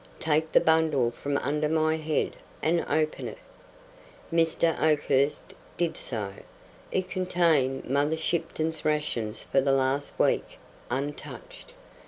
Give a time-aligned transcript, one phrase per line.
[0.17, 3.37] Take the bundle from under my head and open it."
[4.33, 4.75] Mr.
[4.81, 6.33] Oakhurst did so.
[6.91, 10.57] It contained Mother Shipton's rations for the last week,
[10.89, 11.73] untouched.